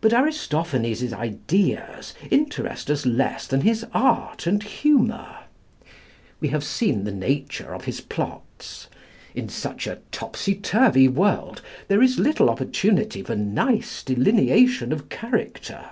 But 0.00 0.14
Aristophanes's 0.14 1.12
ideas 1.12 2.14
interest 2.30 2.90
us 2.90 3.04
less 3.04 3.46
than 3.46 3.60
his 3.60 3.84
art 3.92 4.46
and 4.46 4.62
humor. 4.62 5.40
We 6.40 6.48
have 6.48 6.64
seen 6.64 7.04
the 7.04 7.12
nature 7.12 7.74
of 7.74 7.84
his 7.84 8.00
plots. 8.00 8.86
In 9.34 9.50
such 9.50 9.86
a 9.86 9.98
topsy 10.10 10.54
turvy 10.54 11.08
world 11.08 11.60
there 11.88 12.00
is 12.00 12.18
little 12.18 12.48
opportunity 12.48 13.22
for 13.22 13.36
nice 13.36 14.02
delineation 14.02 14.90
of 14.90 15.10
character. 15.10 15.86